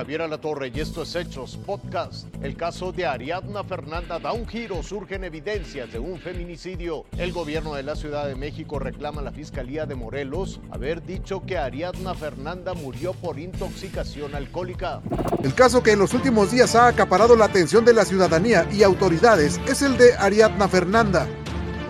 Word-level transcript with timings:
Javier 0.00 0.22
Alatorre 0.22 0.72
y 0.74 0.80
esto 0.80 1.02
es 1.02 1.14
Hechos 1.14 1.58
Podcast. 1.58 2.26
El 2.40 2.56
caso 2.56 2.90
de 2.90 3.04
Ariadna 3.04 3.62
Fernanda 3.64 4.18
da 4.18 4.32
un 4.32 4.48
giro, 4.48 4.82
surgen 4.82 5.24
evidencias 5.24 5.92
de 5.92 5.98
un 5.98 6.18
feminicidio. 6.18 7.04
El 7.18 7.34
gobierno 7.34 7.74
de 7.74 7.82
la 7.82 7.94
Ciudad 7.94 8.26
de 8.26 8.34
México 8.34 8.78
reclama 8.78 9.20
a 9.20 9.24
la 9.24 9.30
Fiscalía 9.30 9.84
de 9.84 9.96
Morelos 9.96 10.58
haber 10.70 11.04
dicho 11.04 11.42
que 11.44 11.58
Ariadna 11.58 12.14
Fernanda 12.14 12.72
murió 12.72 13.12
por 13.12 13.38
intoxicación 13.38 14.34
alcohólica. 14.34 15.02
El 15.44 15.52
caso 15.52 15.82
que 15.82 15.92
en 15.92 15.98
los 15.98 16.14
últimos 16.14 16.50
días 16.50 16.74
ha 16.76 16.86
acaparado 16.86 17.36
la 17.36 17.44
atención 17.44 17.84
de 17.84 17.92
la 17.92 18.06
ciudadanía 18.06 18.66
y 18.72 18.82
autoridades 18.82 19.60
es 19.68 19.82
el 19.82 19.98
de 19.98 20.14
Ariadna 20.14 20.66
Fernanda. 20.66 21.28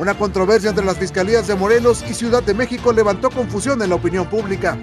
Una 0.00 0.18
controversia 0.18 0.70
entre 0.70 0.84
las 0.84 0.98
fiscalías 0.98 1.46
de 1.46 1.54
Morelos 1.54 2.02
y 2.10 2.14
Ciudad 2.14 2.42
de 2.42 2.54
México 2.54 2.92
levantó 2.92 3.30
confusión 3.30 3.80
en 3.82 3.90
la 3.90 3.94
opinión 3.94 4.28
pública. 4.28 4.76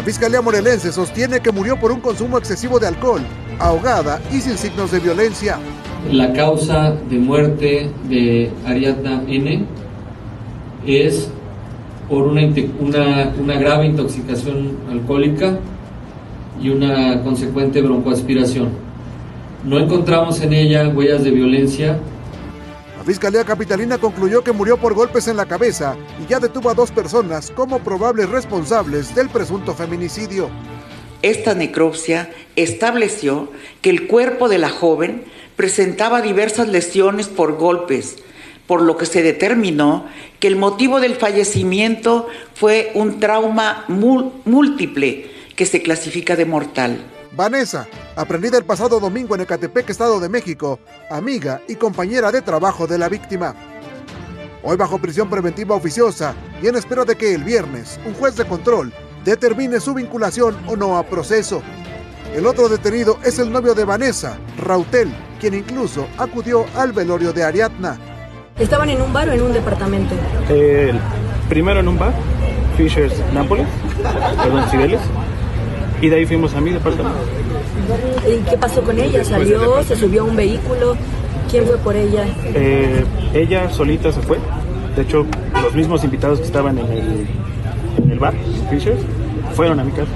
La 0.00 0.06
Fiscalía 0.06 0.40
Morelense 0.40 0.92
sostiene 0.92 1.40
que 1.40 1.52
murió 1.52 1.78
por 1.78 1.92
un 1.92 2.00
consumo 2.00 2.38
excesivo 2.38 2.80
de 2.80 2.86
alcohol, 2.86 3.20
ahogada 3.58 4.18
y 4.32 4.40
sin 4.40 4.56
signos 4.56 4.92
de 4.92 4.98
violencia. 4.98 5.58
La 6.10 6.32
causa 6.32 6.96
de 7.10 7.18
muerte 7.18 7.90
de 8.08 8.50
Ariadna 8.64 9.22
N 9.28 9.66
es 10.86 11.28
por 12.08 12.28
una, 12.28 13.58
grave 13.58 13.88
intoxicación 13.88 14.78
alcohólica 14.90 15.58
y 16.62 16.70
una 16.70 17.22
consecuente 17.22 17.82
broncoaspiración. 17.82 18.70
No 19.66 19.78
encontramos 19.78 20.40
en 20.40 20.54
ella 20.54 20.88
huellas 20.88 21.24
de 21.24 21.30
violencia 21.30 21.98
Fiscalía 23.10 23.42
Capitalina 23.42 23.98
concluyó 23.98 24.44
que 24.44 24.52
murió 24.52 24.76
por 24.76 24.94
golpes 24.94 25.26
en 25.26 25.36
la 25.36 25.46
cabeza 25.46 25.96
y 26.22 26.30
ya 26.30 26.38
detuvo 26.38 26.70
a 26.70 26.74
dos 26.74 26.92
personas 26.92 27.50
como 27.50 27.80
probables 27.80 28.28
responsables 28.28 29.16
del 29.16 29.28
presunto 29.28 29.74
feminicidio. 29.74 30.48
Esta 31.20 31.56
necropsia 31.56 32.30
estableció 32.54 33.50
que 33.82 33.90
el 33.90 34.06
cuerpo 34.06 34.48
de 34.48 34.58
la 34.58 34.68
joven 34.68 35.24
presentaba 35.56 36.22
diversas 36.22 36.68
lesiones 36.68 37.26
por 37.26 37.56
golpes, 37.56 38.18
por 38.68 38.80
lo 38.80 38.96
que 38.96 39.06
se 39.06 39.24
determinó 39.24 40.06
que 40.38 40.46
el 40.46 40.54
motivo 40.54 41.00
del 41.00 41.16
fallecimiento 41.16 42.28
fue 42.54 42.92
un 42.94 43.18
trauma 43.18 43.86
múltiple 43.88 45.32
que 45.56 45.66
se 45.66 45.82
clasifica 45.82 46.36
de 46.36 46.44
mortal. 46.44 47.00
Vanessa, 47.32 47.86
aprendida 48.16 48.58
el 48.58 48.64
pasado 48.64 48.98
domingo 48.98 49.34
en 49.34 49.42
Ecatepec, 49.42 49.88
Estado 49.88 50.18
de 50.18 50.28
México, 50.28 50.80
amiga 51.10 51.60
y 51.68 51.76
compañera 51.76 52.32
de 52.32 52.42
trabajo 52.42 52.86
de 52.86 52.98
la 52.98 53.08
víctima. 53.08 53.54
Hoy 54.62 54.76
bajo 54.76 54.98
prisión 54.98 55.30
preventiva 55.30 55.76
oficiosa 55.76 56.34
y 56.60 56.66
en 56.66 56.76
espera 56.76 57.04
de 57.04 57.16
que 57.16 57.34
el 57.34 57.44
viernes 57.44 58.00
un 58.04 58.14
juez 58.14 58.36
de 58.36 58.44
control 58.44 58.92
determine 59.24 59.80
su 59.80 59.94
vinculación 59.94 60.56
o 60.66 60.76
no 60.76 60.98
a 60.98 61.04
proceso. 61.04 61.62
El 62.34 62.46
otro 62.46 62.68
detenido 62.68 63.18
es 63.24 63.38
el 63.38 63.50
novio 63.50 63.74
de 63.74 63.84
Vanessa, 63.84 64.36
Rautel, 64.58 65.10
quien 65.40 65.54
incluso 65.54 66.06
acudió 66.18 66.66
al 66.76 66.92
velorio 66.92 67.32
de 67.32 67.44
Ariadna. 67.44 67.98
¿Estaban 68.58 68.90
en 68.90 69.00
un 69.00 69.12
bar 69.12 69.28
o 69.28 69.32
en 69.32 69.42
un 69.42 69.52
departamento? 69.52 70.14
primero 71.48 71.80
en 71.80 71.88
un 71.88 71.98
bar, 71.98 72.12
Fishers 72.76 73.14
Nápoles, 73.32 73.66
perdón, 74.42 74.70
Cibeles, 74.70 75.00
y 76.00 76.08
de 76.08 76.16
ahí 76.16 76.26
fuimos 76.26 76.54
a 76.54 76.60
mi 76.60 76.70
departamento. 76.70 77.18
¿Y 78.28 78.48
qué 78.48 78.56
pasó 78.56 78.82
con 78.82 78.98
ella? 78.98 79.24
¿Salió? 79.24 79.82
¿Se 79.84 79.96
subió 79.96 80.22
a 80.22 80.24
un 80.24 80.36
vehículo? 80.36 80.96
¿Quién 81.50 81.66
fue 81.66 81.76
por 81.78 81.96
ella? 81.96 82.26
Eh, 82.54 83.04
ella 83.34 83.68
solita 83.70 84.12
se 84.12 84.20
fue. 84.22 84.38
De 84.96 85.02
hecho, 85.02 85.26
los 85.62 85.74
mismos 85.74 86.04
invitados 86.04 86.40
que 86.40 86.46
estaban 86.46 86.78
en 86.78 86.86
el, 86.86 87.26
en 88.02 88.10
el 88.10 88.18
bar, 88.18 88.34
Fishers, 88.70 89.00
fueron 89.54 89.80
a 89.80 89.84
mi 89.84 89.92
casa. 89.92 90.10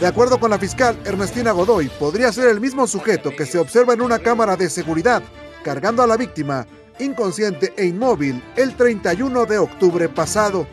De 0.00 0.06
acuerdo 0.06 0.40
con 0.40 0.50
la 0.50 0.58
fiscal 0.58 0.96
Ernestina 1.04 1.52
Godoy, 1.52 1.90
podría 1.98 2.32
ser 2.32 2.48
el 2.48 2.60
mismo 2.60 2.86
sujeto 2.86 3.30
que 3.30 3.46
se 3.46 3.58
observa 3.58 3.92
en 3.92 4.00
una 4.00 4.18
cámara 4.18 4.56
de 4.56 4.70
seguridad 4.70 5.22
cargando 5.62 6.02
a 6.02 6.06
la 6.06 6.16
víctima 6.16 6.66
inconsciente 6.98 7.72
e 7.76 7.86
inmóvil 7.86 8.42
el 8.56 8.74
31 8.74 9.46
de 9.46 9.58
octubre 9.58 10.08
pasado. 10.08 10.66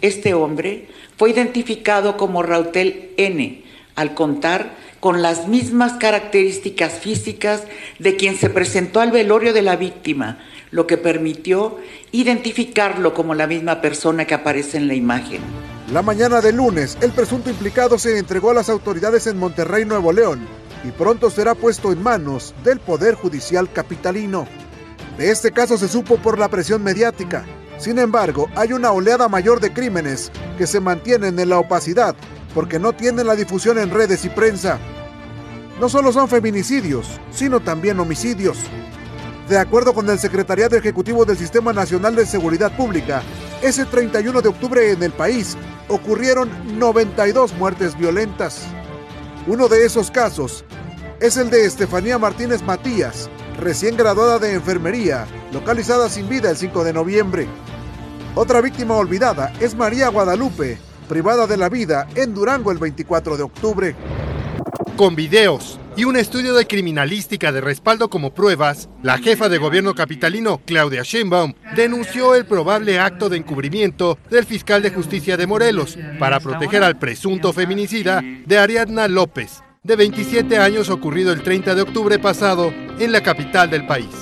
Este 0.00 0.34
hombre 0.34 0.88
fue 1.16 1.30
identificado 1.30 2.16
como 2.16 2.42
Rautel 2.42 3.12
N, 3.16 3.63
al 3.94 4.14
contar 4.14 4.74
con 5.00 5.22
las 5.22 5.48
mismas 5.48 5.94
características 5.94 6.94
físicas 6.94 7.64
de 7.98 8.16
quien 8.16 8.36
se 8.36 8.50
presentó 8.50 9.00
al 9.00 9.10
velorio 9.10 9.52
de 9.52 9.62
la 9.62 9.76
víctima, 9.76 10.38
lo 10.70 10.86
que 10.86 10.96
permitió 10.96 11.78
identificarlo 12.10 13.14
como 13.14 13.34
la 13.34 13.46
misma 13.46 13.80
persona 13.80 14.24
que 14.24 14.34
aparece 14.34 14.78
en 14.78 14.88
la 14.88 14.94
imagen. 14.94 15.40
La 15.92 16.02
mañana 16.02 16.40
del 16.40 16.56
lunes, 16.56 16.96
el 17.02 17.12
presunto 17.12 17.50
implicado 17.50 17.98
se 17.98 18.18
entregó 18.18 18.50
a 18.50 18.54
las 18.54 18.70
autoridades 18.70 19.26
en 19.26 19.38
Monterrey, 19.38 19.84
Nuevo 19.84 20.12
León, 20.12 20.40
y 20.82 20.90
pronto 20.90 21.30
será 21.30 21.54
puesto 21.54 21.92
en 21.92 22.02
manos 22.02 22.54
del 22.64 22.80
Poder 22.80 23.14
Judicial 23.14 23.70
Capitalino. 23.70 24.46
De 25.18 25.30
este 25.30 25.52
caso 25.52 25.76
se 25.76 25.88
supo 25.88 26.16
por 26.16 26.38
la 26.38 26.48
presión 26.48 26.82
mediática. 26.82 27.44
Sin 27.78 27.98
embargo, 27.98 28.48
hay 28.56 28.72
una 28.72 28.92
oleada 28.92 29.28
mayor 29.28 29.60
de 29.60 29.72
crímenes 29.72 30.32
que 30.56 30.66
se 30.66 30.80
mantienen 30.80 31.38
en 31.38 31.50
la 31.50 31.58
opacidad 31.58 32.16
porque 32.54 32.78
no 32.78 32.92
tienen 32.92 33.26
la 33.26 33.34
difusión 33.34 33.78
en 33.78 33.90
redes 33.90 34.24
y 34.24 34.28
prensa. 34.28 34.78
No 35.80 35.88
solo 35.88 36.12
son 36.12 36.28
feminicidios, 36.28 37.20
sino 37.30 37.60
también 37.60 37.98
homicidios. 37.98 38.58
De 39.48 39.58
acuerdo 39.58 39.92
con 39.92 40.08
el 40.08 40.18
Secretariado 40.18 40.76
Ejecutivo 40.76 41.24
del 41.24 41.36
Sistema 41.36 41.72
Nacional 41.72 42.14
de 42.16 42.24
Seguridad 42.24 42.74
Pública, 42.76 43.22
ese 43.60 43.84
31 43.84 44.40
de 44.40 44.48
octubre 44.48 44.92
en 44.92 45.02
el 45.02 45.12
país 45.12 45.56
ocurrieron 45.88 46.78
92 46.78 47.52
muertes 47.54 47.98
violentas. 47.98 48.62
Uno 49.46 49.68
de 49.68 49.84
esos 49.84 50.10
casos 50.10 50.64
es 51.20 51.36
el 51.36 51.50
de 51.50 51.66
Estefanía 51.66 52.18
Martínez 52.18 52.62
Matías, 52.62 53.28
recién 53.58 53.96
graduada 53.96 54.38
de 54.38 54.54
enfermería, 54.54 55.26
localizada 55.52 56.08
sin 56.08 56.28
vida 56.28 56.50
el 56.50 56.56
5 56.56 56.84
de 56.84 56.92
noviembre. 56.92 57.46
Otra 58.34 58.60
víctima 58.60 58.96
olvidada 58.96 59.52
es 59.60 59.74
María 59.74 60.08
Guadalupe, 60.08 60.78
privada 61.04 61.46
de 61.46 61.56
la 61.56 61.68
vida 61.68 62.08
en 62.14 62.34
Durango 62.34 62.72
el 62.72 62.78
24 62.78 63.36
de 63.36 63.42
octubre. 63.42 63.96
Con 64.96 65.16
videos 65.16 65.78
y 65.96 66.04
un 66.04 66.16
estudio 66.16 66.54
de 66.54 66.66
criminalística 66.66 67.52
de 67.52 67.60
respaldo 67.60 68.08
como 68.08 68.34
pruebas, 68.34 68.88
la 69.02 69.18
jefa 69.18 69.48
de 69.48 69.58
gobierno 69.58 69.94
capitalino, 69.94 70.60
Claudia 70.64 71.02
Sheinbaum, 71.02 71.54
denunció 71.76 72.34
el 72.34 72.46
probable 72.46 72.98
acto 72.98 73.28
de 73.28 73.36
encubrimiento 73.36 74.18
del 74.30 74.44
fiscal 74.44 74.82
de 74.82 74.90
justicia 74.90 75.36
de 75.36 75.46
Morelos 75.46 75.96
para 76.18 76.40
proteger 76.40 76.82
al 76.82 76.98
presunto 76.98 77.52
feminicida 77.52 78.22
de 78.22 78.58
Ariadna 78.58 79.08
López, 79.08 79.62
de 79.82 79.96
27 79.96 80.58
años 80.58 80.90
ocurrido 80.90 81.32
el 81.32 81.42
30 81.42 81.74
de 81.74 81.82
octubre 81.82 82.18
pasado 82.18 82.72
en 82.98 83.12
la 83.12 83.22
capital 83.22 83.70
del 83.70 83.86
país. 83.86 84.14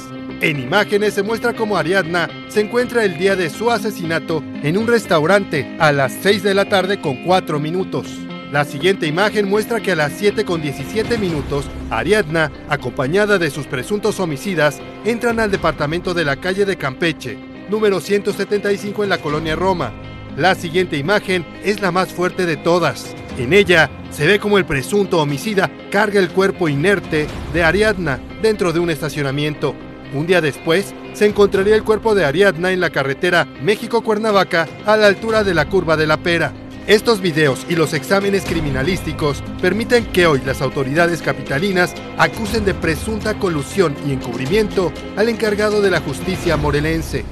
En 0.42 0.58
imágenes 0.58 1.14
se 1.14 1.22
muestra 1.22 1.52
cómo 1.52 1.76
Ariadna 1.76 2.28
se 2.48 2.62
encuentra 2.62 3.04
el 3.04 3.16
día 3.16 3.36
de 3.36 3.48
su 3.48 3.70
asesinato 3.70 4.42
en 4.64 4.76
un 4.76 4.88
restaurante 4.88 5.76
a 5.78 5.92
las 5.92 6.12
6 6.20 6.42
de 6.42 6.52
la 6.52 6.68
tarde 6.68 7.00
con 7.00 7.22
4 7.22 7.60
minutos. 7.60 8.08
La 8.50 8.64
siguiente 8.64 9.06
imagen 9.06 9.48
muestra 9.48 9.78
que 9.78 9.92
a 9.92 9.96
las 9.96 10.14
7 10.14 10.44
con 10.44 10.60
17 10.60 11.16
minutos, 11.16 11.66
Ariadna, 11.90 12.50
acompañada 12.68 13.38
de 13.38 13.50
sus 13.50 13.68
presuntos 13.68 14.18
homicidas, 14.18 14.80
entran 15.04 15.38
al 15.38 15.52
departamento 15.52 16.12
de 16.12 16.24
la 16.24 16.34
calle 16.34 16.64
de 16.64 16.76
Campeche, 16.76 17.38
número 17.70 18.00
175 18.00 19.04
en 19.04 19.10
la 19.10 19.18
colonia 19.18 19.54
Roma. 19.54 19.92
La 20.36 20.56
siguiente 20.56 20.96
imagen 20.96 21.46
es 21.62 21.80
la 21.80 21.92
más 21.92 22.12
fuerte 22.12 22.46
de 22.46 22.56
todas. 22.56 23.14
En 23.38 23.52
ella 23.52 23.90
se 24.10 24.26
ve 24.26 24.40
como 24.40 24.58
el 24.58 24.64
presunto 24.64 25.20
homicida 25.20 25.70
carga 25.92 26.18
el 26.18 26.30
cuerpo 26.30 26.68
inerte 26.68 27.28
de 27.54 27.62
Ariadna 27.62 28.18
dentro 28.42 28.72
de 28.72 28.80
un 28.80 28.90
estacionamiento. 28.90 29.76
Un 30.14 30.26
día 30.26 30.40
después, 30.42 30.94
se 31.14 31.26
encontraría 31.26 31.74
el 31.74 31.84
cuerpo 31.84 32.14
de 32.14 32.24
Ariadna 32.24 32.70
en 32.70 32.80
la 32.80 32.90
carretera 32.90 33.46
México-Cuernavaca 33.62 34.68
a 34.84 34.96
la 34.96 35.06
altura 35.06 35.42
de 35.42 35.54
la 35.54 35.66
curva 35.66 35.96
de 35.96 36.06
la 36.06 36.18
Pera. 36.18 36.52
Estos 36.86 37.22
videos 37.22 37.64
y 37.70 37.76
los 37.76 37.94
exámenes 37.94 38.44
criminalísticos 38.44 39.42
permiten 39.62 40.04
que 40.06 40.26
hoy 40.26 40.40
las 40.44 40.60
autoridades 40.60 41.22
capitalinas 41.22 41.94
acusen 42.18 42.64
de 42.64 42.74
presunta 42.74 43.34
colusión 43.34 43.94
y 44.06 44.12
encubrimiento 44.12 44.92
al 45.16 45.28
encargado 45.28 45.80
de 45.80 45.90
la 45.90 46.00
justicia 46.00 46.56
morelense. 46.56 47.24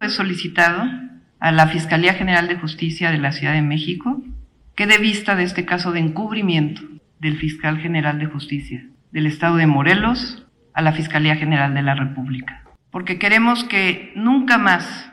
He 0.00 0.08
solicitado 0.08 0.82
a 1.38 1.52
la 1.52 1.68
Fiscalía 1.68 2.14
General 2.14 2.48
de 2.48 2.56
Justicia 2.56 3.10
de 3.10 3.18
la 3.18 3.32
Ciudad 3.32 3.54
de 3.54 3.62
México 3.62 4.20
que 4.74 4.86
dé 4.86 4.98
vista 4.98 5.36
de 5.36 5.44
este 5.44 5.64
caso 5.64 5.92
de 5.92 6.00
encubrimiento 6.00 6.82
del 7.20 7.38
fiscal 7.38 7.78
general 7.78 8.18
de 8.18 8.26
justicia 8.26 8.84
del 9.12 9.26
estado 9.26 9.56
de 9.56 9.66
Morelos 9.66 10.47
a 10.78 10.80
la 10.80 10.92
Fiscalía 10.92 11.34
General 11.34 11.74
de 11.74 11.82
la 11.82 11.96
República. 11.96 12.62
Porque 12.92 13.18
queremos 13.18 13.64
que 13.64 14.12
nunca 14.14 14.58
más 14.58 15.10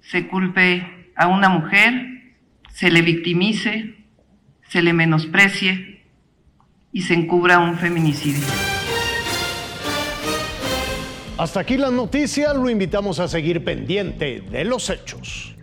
se 0.00 0.26
culpe 0.26 1.12
a 1.14 1.28
una 1.28 1.48
mujer, 1.48 1.92
se 2.72 2.90
le 2.90 3.02
victimice, 3.02 3.94
se 4.66 4.82
le 4.82 4.92
menosprecie 4.92 6.02
y 6.92 7.02
se 7.02 7.14
encubra 7.14 7.60
un 7.60 7.76
feminicidio. 7.76 8.42
Hasta 11.38 11.60
aquí 11.60 11.76
la 11.76 11.92
noticia, 11.92 12.52
lo 12.52 12.68
invitamos 12.68 13.20
a 13.20 13.28
seguir 13.28 13.62
pendiente 13.62 14.40
de 14.40 14.64
los 14.64 14.90
hechos. 14.90 15.55